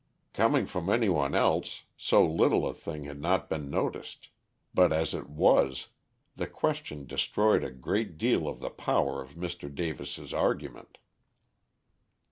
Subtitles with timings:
[0.33, 4.29] Coming from any one else, so little a thing had not been noticed;
[4.73, 5.89] but as it was,
[6.35, 9.71] the question destroyed a great deal of the power of Mr.
[9.71, 10.97] Davis' argument.